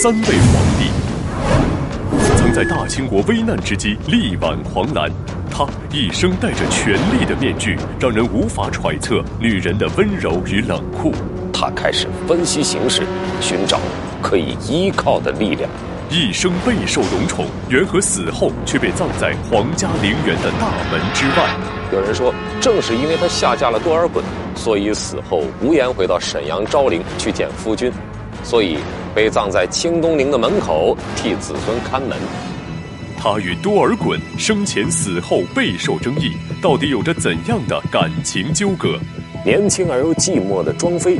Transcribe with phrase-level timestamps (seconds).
[0.00, 0.90] 三位皇帝，
[2.36, 5.10] 曾在大清国危难之际力挽狂澜。
[5.50, 11.12] 他一生戴着权力的面具，让人无法揣测女人的温柔与冷酷。
[11.52, 13.02] 他开始分析形势，
[13.40, 13.80] 寻找
[14.22, 15.68] 可以依靠的力量。
[16.08, 21.50] 一生备受荣宠，元和死后却被葬在皇家陵园的大门之外。
[21.92, 24.22] 有人说，正是因为他下嫁了多尔衮，
[24.54, 27.90] 所以死后无颜回到沈阳昭陵去见夫君，
[28.48, 28.78] 所以
[29.14, 32.16] 被葬在清东陵的门口，替子孙看门。
[33.14, 38.98] 他与多尔衮生前死后备受争议，到底有着怎样的感情纠葛？
[39.44, 41.18] 年轻而又寂寞的庄妃，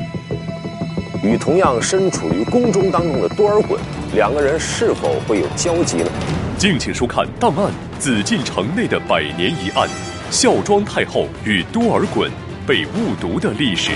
[1.23, 3.77] 与同样身处于宫中当中的多尔衮，
[4.15, 6.11] 两个人是否会有交集呢？
[6.57, 9.87] 敬请收看《档案：紫禁城内的百年疑案——
[10.33, 12.31] 孝庄太后与多尔衮
[12.67, 13.93] 被误读的历史》。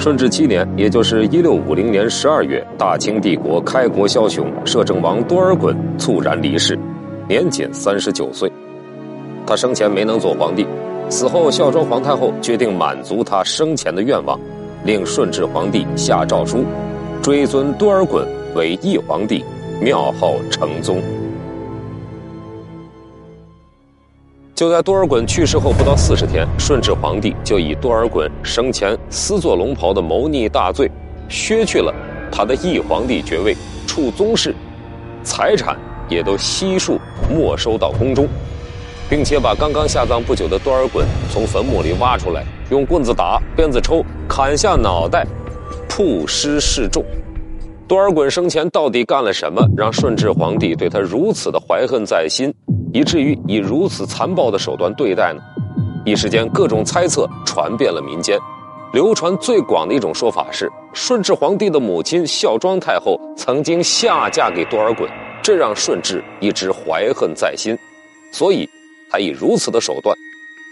[0.00, 6.74] 顺治七年，也就是一六五零年十二月，大清帝国开国枭雄摄政王多尔衮猝然离世，
[7.28, 8.50] 年仅三十九岁。
[9.46, 10.66] 他生前没能做皇帝，
[11.10, 14.40] 死后孝庄皇太后决定满足他生前的愿望，
[14.86, 16.64] 令顺治皇帝下诏书，
[17.20, 19.44] 追尊多尔衮为义皇帝，
[19.82, 21.02] 庙号承宗。
[24.60, 30.86] 就在多尔衮去世后不到四十天，顺治皇帝就以多尔衮生前私做龙袍的谋逆大罪，
[31.30, 31.90] 削去了
[32.30, 34.54] 他的义皇帝爵位，处宗室，
[35.22, 35.78] 财产
[36.10, 38.28] 也都悉数没收到宫中，
[39.08, 45.26] 并且把刚刚下葬不久的多尔衮从坟墓里挖出来，用棍子打，鞭子抽，砍下脑袋，
[45.88, 47.02] 曝尸示众。
[47.88, 52.52] 多尔衮生前到底干了什么，让顺治皇帝对他如此的怀恨在心？
[52.92, 55.40] 以至于以如此残暴的手段对待呢？
[56.04, 58.38] 一时间，各种猜测传遍了民间。
[58.92, 65.08] 流传最广的一种说法是，顺治皇帝的母亲孝庄太后曾经下嫁给多尔衮，
[65.40, 67.78] 这让顺治一直怀恨在心，
[68.32, 68.68] 所以
[69.12, 70.16] 才以如此的手段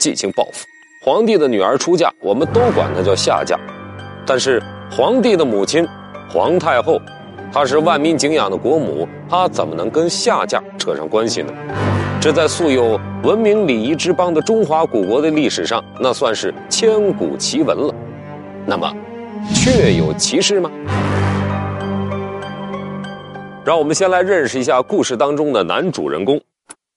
[0.01, 0.67] 进行报复。
[1.01, 3.57] 皇帝的女儿出嫁，我们都管她叫下嫁，
[4.27, 5.87] 但是皇帝的母亲
[6.29, 7.01] 皇太后，
[7.53, 11.53] 她是万民敬仰的国母，她怎么能跟下嫁扯上关系呢？
[12.21, 17.95] 这在素有文明礼仪之邦的中华古国的历史上，那算是千古奇闻了。
[18.67, 18.93] 那么，
[19.55, 20.69] 确有其事吗？
[23.65, 26.41] 让我们先来认识一下故事当中的男主人公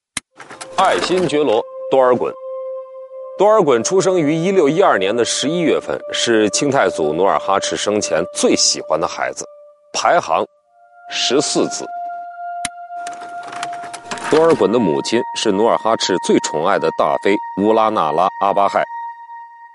[0.76, 1.62] ——爱新觉罗
[1.92, 2.32] 多尔衮。
[3.38, 9.46] 多尔衮出生于一六一二年的十一月份，是清太祖努尔哈赤生前最喜欢的孩子，
[9.94, 10.44] 排行
[11.12, 11.86] 十四子。
[14.32, 18.82] 多尔衮的母亲是努尔哈赤最宠爱的大妃乌拉那拉阿巴亥。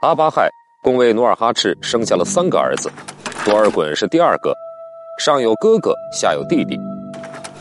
[0.00, 0.48] 阿巴亥
[0.80, 2.90] 共为努尔哈赤生下了三个儿子，
[3.44, 4.54] 多尔衮是第二个，
[5.18, 6.80] 上有哥哥，下有弟弟。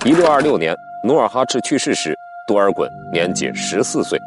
[0.05, 0.73] 一六二六年，
[1.03, 2.15] 努尔哈赤去世时，
[2.47, 4.17] 多尔衮年仅十四岁。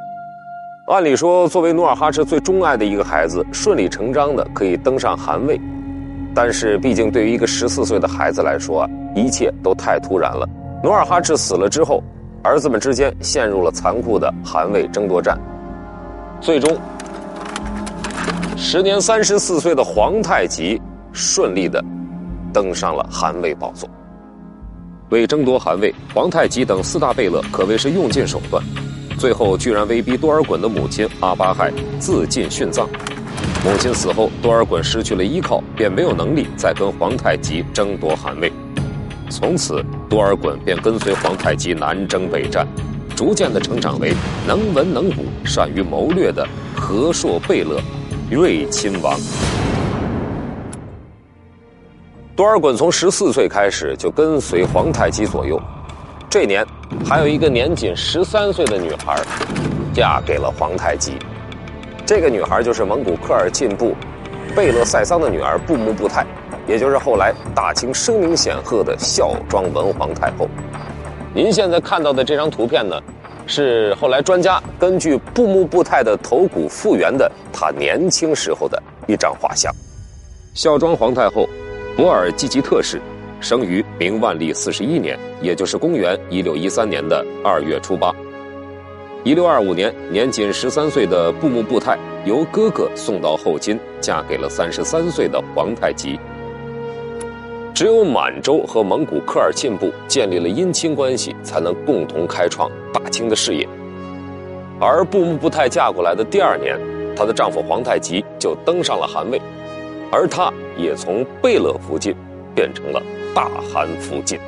[0.89, 5.59] 按理说，作为努尔哈赤最钟爱的一个孩子，顺理成章的可以登上汗位，
[6.35, 10.47] 但是毕竟对于一个十四岁的孩子来说啊，一切都太突然了。
[10.85, 12.05] 努尔哈赤死了之后。
[12.43, 15.39] 儿子们之间陷入了残酷的汗位争夺战，
[16.41, 16.77] 最终，
[18.57, 20.81] 时年三十四岁的皇太极
[21.13, 21.85] 顺利的
[22.53, 23.89] 登上了汗位宝座。
[25.11, 28.63] 为争夺汗位，皇太极等四大贝勒可谓是用尽手段，
[29.19, 32.89] 最后居然威逼多尔衮的母亲阿巴亥自尽殉葬。
[33.65, 38.53] 母亲死后，多尔衮失去了依靠，便没有能力再跟皇太极争夺汗位。
[39.31, 42.67] 从此，多尔衮便跟随皇太极南征北战，
[43.15, 44.13] 逐渐的成长为
[44.47, 47.79] 能文能武、善于谋略的和硕贝勒、
[48.31, 49.19] 睿亲王。
[52.35, 55.61] 多尔衮从十四岁开始就跟随皇太极左右，
[56.31, 56.65] 这年
[57.05, 59.21] 还有一个年仅十三岁的女孩，
[59.93, 61.13] 嫁给了皇太极。
[62.07, 63.95] 这个女孩就是蒙古科尔沁部
[64.57, 66.25] 贝勒赛桑的女儿布木布泰。
[66.69, 70.47] 也就是后来大清声名显赫的孝庄文皇太后。
[71.35, 73.01] 您现在看到的这张图片呢，
[73.47, 79.75] 是后来专家根据布木布泰的头骨复原的她年轻时候的一张画像。
[80.53, 81.49] 孝庄皇太后，
[81.97, 83.01] 博尔济吉特氏，
[83.41, 88.13] 生于明万历四十一年，也就是公元一六一三年的二月初八。
[89.25, 96.19] 一六二五年，年仅十三岁的布木布泰由哥哥送到后金，嫁给了三十三岁的皇太极。
[97.79, 103.69] 只有满洲和蒙古科尔沁部建立了姻亲关系，才能共同开创大清的事业。
[104.81, 106.77] 而布木布泰嫁过来的第二年，
[107.15, 109.41] 她的丈夫皇太极就登上了汗位，
[110.11, 112.13] 而她也从贝勒福晋
[112.53, 113.01] 变成了
[113.33, 114.41] 大汗福晋。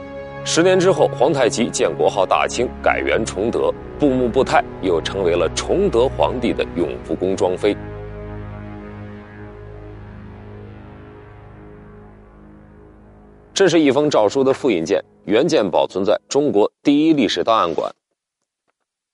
[0.45, 7.77] 十年之后，皇太极建国号大清，改元崇德，布木布泰又成为了崇德皇帝的永福宫庄妃。
[13.61, 17.95] 这是一封诏书的复印件，原件保存在中国第一历史档案馆。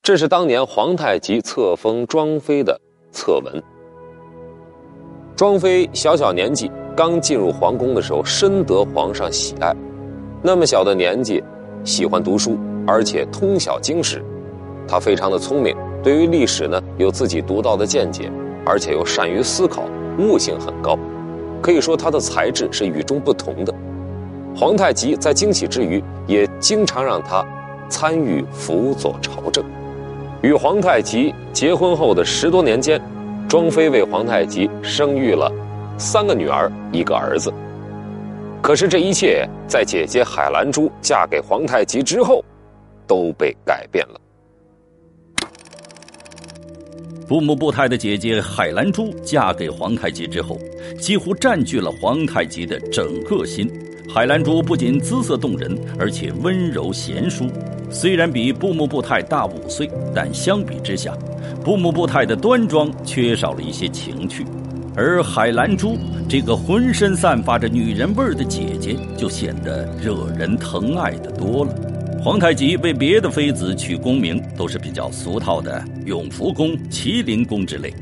[0.05, 3.61] 这是当年皇太极册封庄妃的册文。
[5.35, 9.75] 庄妃小小年纪刚进入皇宫的时候，深得皇上喜爱。
[10.45, 11.43] 那么小的年纪，
[11.83, 12.57] 喜欢读书，
[12.87, 14.25] 而且通晓经史。
[14.87, 18.31] 她非常的聪明，对于历史呢有自己独到的见解，
[18.65, 19.83] 而且又善于思考，
[20.21, 20.97] 悟性很高。
[21.61, 23.75] 可以说她的才智是与众不同的。
[24.59, 27.47] 皇太极在惊喜之余，也经常让他
[27.91, 29.63] 参与辅佐朝政。
[30.43, 32.99] 与皇太极结婚后的十多年间，
[33.47, 35.53] 庄妃为皇太极生育了
[35.99, 37.53] 三个女儿，一个儿子。
[38.63, 42.43] 可是这一切在姐姐海兰珠嫁给皇太极之后，
[43.07, 44.19] 都被改变了。
[47.29, 50.59] 布木布泰的姐姐海兰珠嫁给皇太极之后，
[50.99, 53.71] 几乎占据了皇太极的整个心。
[54.09, 57.47] 海兰珠不仅姿色动人，而且温柔贤淑。
[57.91, 61.13] 虽然比布木布泰大五岁，但相比之下，
[61.65, 64.47] 布木布泰的端庄缺少了一些情趣，
[64.95, 65.99] 而海兰珠
[66.29, 71.75] 这个浑身散发着女人味儿的姐姐，就显得惹人疼爱的多了。
[72.23, 77.93] 皇太极为别的妃子取功名，都是比较俗套的永福宫、麒麟宫之类。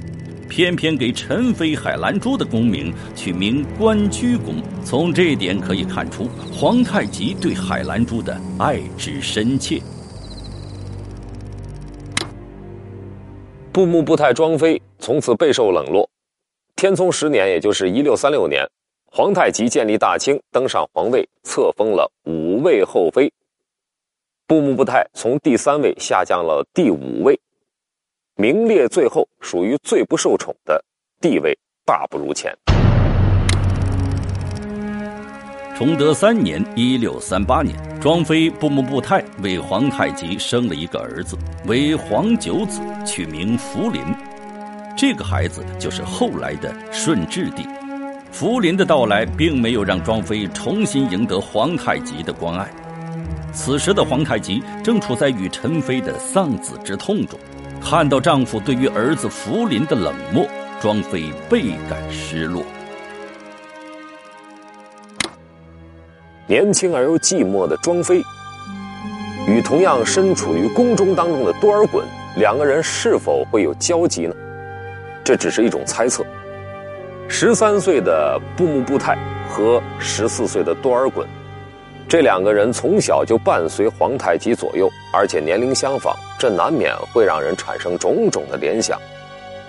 [0.49, 9.81] 偏偏给陈妃海兰珠的功名取名关雎宫，从这一点可以看出皇太极对海兰珠的爱之深切。
[13.73, 16.09] 布木布泰庄妃从此备受冷落。
[16.77, 18.65] 天聪十年，也就是一六三六年，
[19.07, 23.33] 皇太极建立大清，登上皇位，册封了五位后妃。
[24.47, 27.41] 布木布泰从第三位下降了第五位。
[28.37, 30.85] 名列最后，属于最不受宠的
[31.21, 32.53] 地位，大不如前。
[35.77, 44.03] 崇德三年（一六三八年），庄妃布木布泰为皇太极生了一个儿子，为皇九子，取名福临。
[44.97, 47.65] 这个孩子就是后来的顺治帝。
[48.33, 52.69] 福临的到来，并没有让庄妃重新赢得皇太极的关爱。
[53.53, 57.39] 此时的皇太极正处在与陈妃的丧子之痛中。
[57.85, 60.49] 看到丈夫对于儿子福临的冷漠，
[60.81, 62.65] 庄妃倍感失落。
[66.47, 68.23] 年轻而又寂寞的庄妃，
[69.47, 72.03] 与同样身处于宫中当中的多尔衮，
[72.37, 74.35] 两个人是否会有交集呢？
[75.23, 76.25] 这只是一种猜测。
[77.29, 79.15] 十三岁的布木布泰
[79.47, 81.27] 和十四岁的多尔衮。
[82.07, 89.01] 这两个人从小就伴随皇太极左右，而且年龄相仿，这难免会让人产生种种的联想。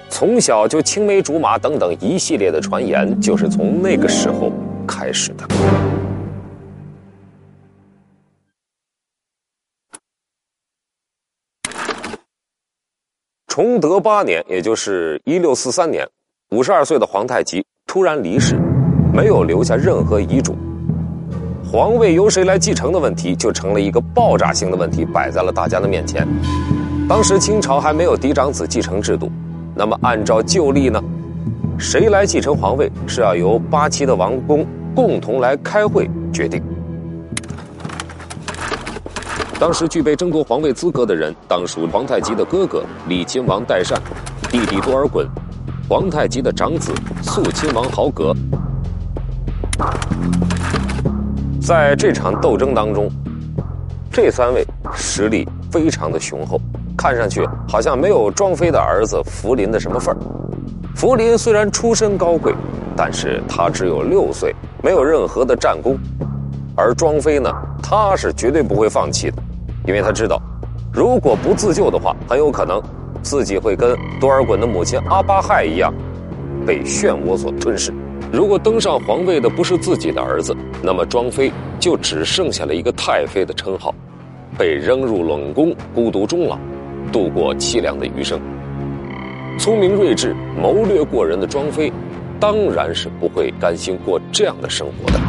[0.10, 4.52] 从小就青梅竹马等等一系列的传言，就是从那个时候
[4.86, 5.48] 开始的。
[13.48, 16.06] 崇德八年，也就是一六四三年，
[16.52, 18.60] 五十二岁的皇太极突然离世，
[19.14, 20.56] 没有留下任何遗嘱。
[21.76, 26.26] 皇位由谁来继承的问题，就成了一个爆炸性的问题，摆在了大家的面前。
[27.06, 29.30] 当时清朝还没有嫡长子继承制度，
[29.76, 31.04] 那么按照旧例呢，
[31.78, 34.66] 谁来继承皇位是要由八旗的王公
[34.96, 36.64] 共同来开会决定。
[39.60, 44.02] 当时具备争夺皇位资格的人，当属皇太极的哥哥李亲王代善，
[44.50, 45.28] 弟弟多尔衮，
[45.90, 48.34] 皇太极的长子肃亲王豪格。
[51.66, 53.10] 在这场斗争当中，
[54.12, 56.62] 这三位实力非常的雄厚，
[56.96, 60.18] 看上去好像没有庄妃的儿子福临的什么份儿。
[60.96, 62.54] 福临虽然出身高贵，
[62.96, 65.98] 但是他只有六岁，没有任何的战功。
[66.76, 69.42] 而庄妃呢，她是绝对不会放弃的，
[69.88, 70.40] 因为她知道，
[70.94, 72.80] 如果不自救的话，很有可能
[73.24, 75.92] 自己会跟多尔衮的母亲阿巴亥一样，
[76.64, 77.92] 被漩涡所吞噬。
[78.36, 81.50] 如果登上皇位的不是自己的儿子，那么庄妃
[81.80, 83.96] 就只剩下了一个太妃的称号，
[84.58, 86.60] 被扔入冷宫，孤独终老，
[87.14, 88.38] 度过凄凉的余生。
[89.58, 91.94] 聪明睿智、谋略过人的庄妃，
[92.38, 95.20] 当然是不会甘心过这样的生活的。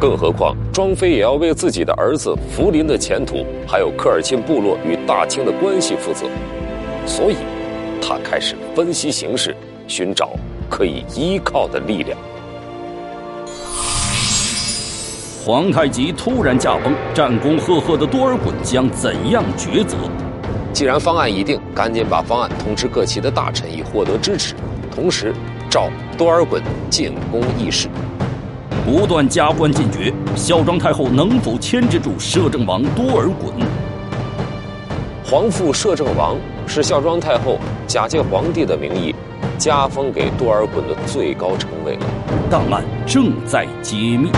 [0.00, 6.24] 更何况，庄妃也要为自己的儿子福临的前途，还有科尔沁部落与大清的关系负责。
[7.04, 7.36] 所以，
[8.00, 9.54] 他开始分析形势，
[9.86, 10.30] 寻找
[10.70, 12.18] 可以依靠的力量。
[15.44, 19.96] 皇太极突然驾崩，战功赫赫的多尔衮将怎样抉择？
[20.72, 24.54] 既然方案已定，赶紧把方案通知各旗的大臣，以获得支持。
[24.90, 25.32] 同时，
[25.70, 27.88] 召多尔衮进宫议事。
[28.84, 33.62] 不断加官进爵，孝庄太后能否牵制住摄政王多尔衮？
[35.24, 39.14] 皇父摄政王是孝庄太后假借皇帝的名义，
[39.56, 42.06] 加封给多尔衮的最高称谓了。
[42.50, 44.30] 档案正在揭秘。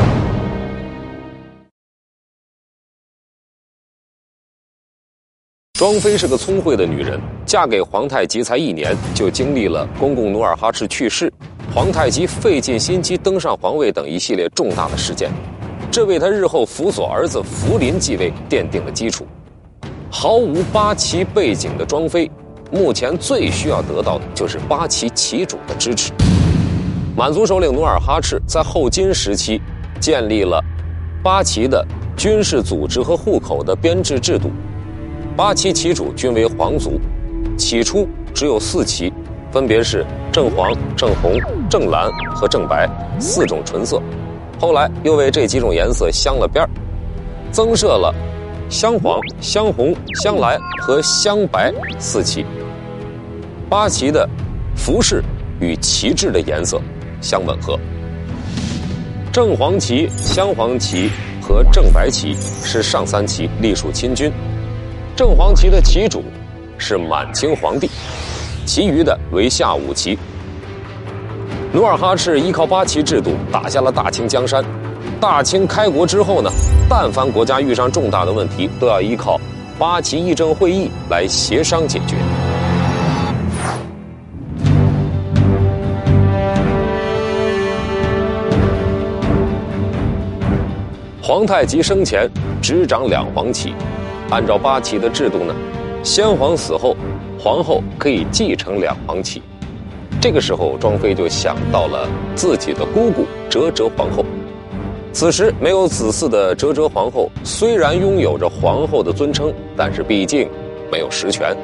[5.81, 11.33] 庄妃是个聪慧的女人，嫁给皇太极才一年，就经历了公公努尔哈赤去世、
[11.75, 15.31] 皇太极费尽心机登上皇位等一系列重大的事件，
[15.91, 19.27] 这为他日后辅佐儿子福临继位奠定了基础。
[20.11, 22.31] 毫无八旗背景的庄妃，
[22.71, 26.13] 目前最需要得到的就是八旗旗主的支持。
[27.17, 29.59] 满族首领努尔哈赤在后金时期
[29.99, 30.63] 建立了
[31.23, 31.83] 八旗的
[32.19, 34.51] 军事组织和户口的编制制度。
[35.37, 37.01] 八旗旗主均为皇族，
[37.57, 39.13] 起初只有四旗，
[39.51, 44.03] 分别是正黄、正红、正蓝和正白四种纯色。
[44.59, 46.69] 后来又为这几种颜色镶了边儿
[47.51, 48.15] 增设了
[48.69, 52.45] 镶黄、镶红、镶蓝和镶白四旗。
[53.69, 54.29] 八旗的
[54.77, 55.23] 服饰
[55.61, 56.81] 与旗帜的颜色
[57.23, 57.79] 相吻合。
[59.33, 61.09] 正黄旗、镶黄旗
[61.41, 64.31] 和正白旗是上三旗，隶属亲军。
[65.21, 66.25] 正黄旗的旗主
[66.79, 67.91] 是满清皇帝，
[68.65, 70.19] 其余的为下五旗。
[71.75, 74.65] 努尔哈赤依靠八旗制度打下了大清江山。
[75.21, 76.51] 大清开国之后呢，
[76.89, 79.39] 但凡国家遇上重大的问题，都要依靠
[79.79, 82.17] 八旗议政会议来协商解决。
[91.21, 92.27] 皇太极生前
[92.63, 93.75] 执掌两黄旗。
[94.31, 95.55] 按照八旗的制度呢，
[96.05, 96.97] 先皇死后，
[97.37, 99.43] 皇后可以继承两黄旗。
[100.21, 104.25] 这个时候，庄妃就想到了自己的姑姑哲哲皇后。
[105.13, 110.49] 此时没有子嗣的哲哲皇后，虽然拥有着皇后的尊称，但是毕竟
[110.93, 111.57] 没有实权。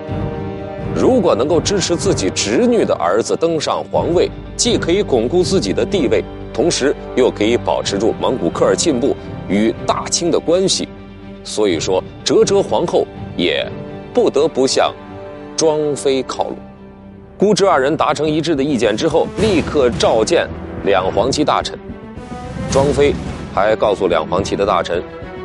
[0.93, 9.15] 如果能够支持自己侄女的儿子登上皇位，既可以巩固自己的地位，同时又可以保持住蒙古科尔沁部
[9.49, 10.89] 与大清的关系。
[11.47, 13.65] 所以说，哲哲皇后也
[14.13, 14.93] 不得不向
[15.57, 16.57] 庄妃靠拢。
[17.39, 20.49] 姑侄二人达成一致的意见之后，立刻召见
[20.85, 21.79] 两黄旗大臣。
[22.69, 23.15] 庄妃
[23.55, 25.01] 还告诉两黄旗的大臣，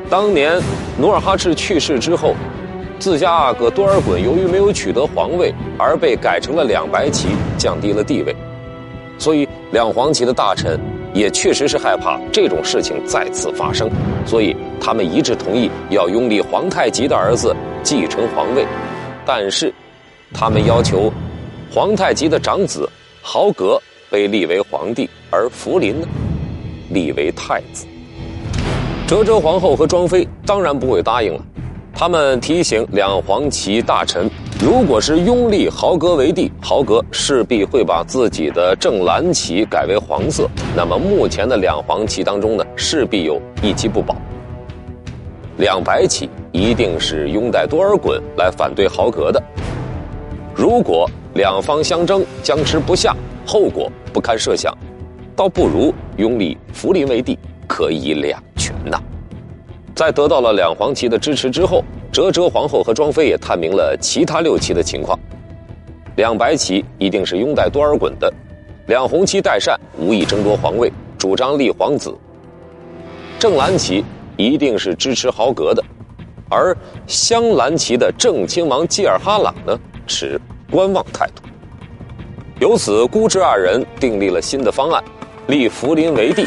[0.10, 0.60] 当年
[0.98, 2.34] 努尔哈赤去世之后，
[2.98, 7.28] 自家阿哥多尔衮由于没有取得皇位，而被改成了两白旗，
[7.60, 8.36] 降低了地位。
[9.20, 10.80] 所以两黄旗的大臣。
[11.14, 13.90] 也确实是害怕这种事情再次发生，
[14.26, 18.66] 所以他们一致同意要拥立皇太极的儿子继承皇位，
[19.26, 19.74] 但是
[20.34, 21.12] 他们要求
[21.72, 22.90] 皇太极的长子
[23.22, 26.08] 豪格被立为皇帝，而福临呢
[26.90, 27.86] 立为太子。
[29.08, 31.42] 哲哲皇后和庄妃当然不会答应了，
[31.94, 34.30] 他们提醒两黄旗大臣。
[34.64, 40.48] 如果是拥立豪格为帝，豪格势必会把自己的正蓝旗改为黄色。
[40.76, 44.16] 那么目前的两黄旗当中呢，势必有一旗不保。
[45.58, 49.42] 两白旗一定是拥戴多尔衮来反对豪格的。
[50.54, 53.16] 如果两方相争，僵持不下，
[53.48, 54.72] 后果不堪设想，
[55.36, 57.36] 倒不如拥立福临为帝，
[57.68, 59.02] 可以两全呐。
[59.96, 61.84] 在得到了两黄旗的支持之后。
[62.12, 65.18] 哲哲皇后和庄妃也探明了其他六旗的情况，
[66.18, 68.32] 两白旗一定是拥戴多尔衮的，
[68.88, 72.14] 两红旗代善无意争夺皇位，主张立皇子。
[73.40, 74.04] 正蓝旗
[74.36, 75.82] 一定是支持豪格的，
[76.50, 76.76] 而
[77.08, 80.40] 镶蓝旗的正亲王济尔哈朗呢持
[80.70, 81.42] 观望态度。
[82.60, 85.02] 由此，孤侄二人订立了新的方案，
[85.48, 86.46] 立福临为帝，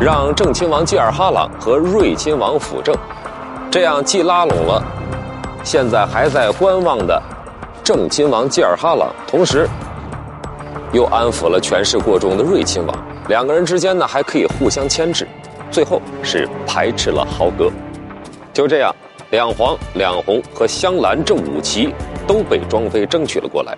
[0.00, 2.94] 让正亲王济尔哈朗和睿亲王辅政，
[3.70, 4.84] 这样既拉拢了。
[5.64, 7.20] 现在还在观望的
[7.82, 9.66] 正亲王济尔哈朗，同时
[10.92, 12.96] 又安抚了权势过重的睿亲王，
[13.28, 15.26] 两个人之间呢还可以互相牵制，
[15.70, 17.70] 最后是排斥了豪格。
[18.52, 18.94] 就这样，
[19.30, 21.92] 两黄、两红和镶蓝这五旗
[22.26, 23.76] 都被庄妃争取了过来，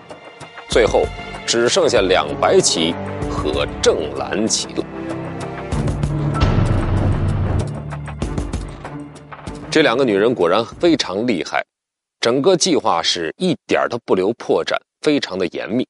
[0.68, 1.04] 最后
[1.46, 2.94] 只剩下两白旗
[3.30, 4.84] 和正蓝旗了。
[9.70, 11.64] 这两个女人果然非常厉害。
[12.20, 15.86] 整个计划是一点都不留破绽，非常的严密。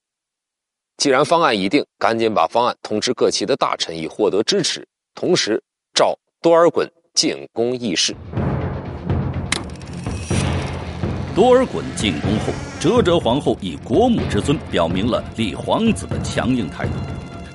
[0.96, 4.86] 既然方案已定，赶紧把方案通知各旗的大臣，以获得支持。
[5.14, 5.62] 同时，
[5.94, 8.14] 召多尔衮进宫议事。
[11.34, 16.92] 多尔衮进宫后，哲哲皇后以国母之尊表明了立皇子的强硬态度，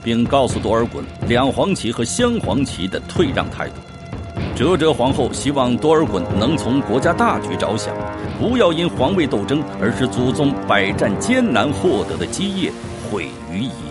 [0.03, 3.75] 并告诉多尔衮两黄旗和镶黄旗的退让态度。
[4.61, 7.95] 哲哲皇后希望多尔衮能从国家大局着想，
[8.39, 12.71] 不要因皇位斗争而使祖宗百战艰难获得的基业
[13.09, 13.90] 毁于一